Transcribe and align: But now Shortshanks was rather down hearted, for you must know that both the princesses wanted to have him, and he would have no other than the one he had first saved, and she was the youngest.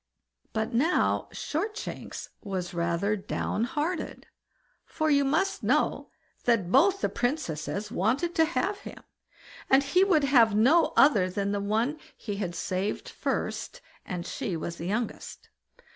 But 0.51 0.73
now 0.73 1.29
Shortshanks 1.31 2.29
was 2.43 2.73
rather 2.73 3.15
down 3.15 3.65
hearted, 3.65 4.25
for 4.83 5.11
you 5.11 5.23
must 5.23 5.61
know 5.61 6.09
that 6.45 6.71
both 6.71 7.01
the 7.01 7.07
princesses 7.07 7.91
wanted 7.91 8.33
to 8.33 8.45
have 8.45 8.79
him, 8.79 9.03
and 9.69 9.83
he 9.83 10.03
would 10.03 10.23
have 10.23 10.55
no 10.55 10.93
other 10.97 11.29
than 11.29 11.51
the 11.51 11.59
one 11.61 11.99
he 12.17 12.37
had 12.37 12.55
first 12.55 13.07
saved, 13.35 13.81
and 14.03 14.25
she 14.25 14.57
was 14.57 14.77
the 14.77 14.87
youngest. 14.87 15.49